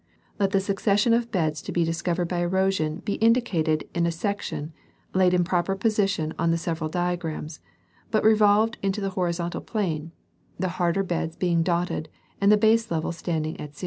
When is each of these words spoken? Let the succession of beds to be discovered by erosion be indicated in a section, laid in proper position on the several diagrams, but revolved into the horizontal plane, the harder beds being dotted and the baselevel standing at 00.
Let 0.39 0.49
the 0.49 0.59
succession 0.59 1.13
of 1.13 1.29
beds 1.29 1.61
to 1.61 1.71
be 1.71 1.83
discovered 1.83 2.27
by 2.27 2.39
erosion 2.39 3.03
be 3.05 3.17
indicated 3.21 3.87
in 3.93 4.07
a 4.07 4.11
section, 4.11 4.73
laid 5.13 5.31
in 5.31 5.43
proper 5.43 5.75
position 5.75 6.33
on 6.39 6.49
the 6.49 6.57
several 6.57 6.89
diagrams, 6.89 7.59
but 8.09 8.23
revolved 8.23 8.79
into 8.81 8.99
the 8.99 9.09
horizontal 9.11 9.61
plane, 9.61 10.11
the 10.57 10.69
harder 10.81 11.03
beds 11.03 11.35
being 11.35 11.61
dotted 11.61 12.09
and 12.41 12.51
the 12.51 12.57
baselevel 12.57 13.13
standing 13.13 13.59
at 13.59 13.75
00. 13.75 13.77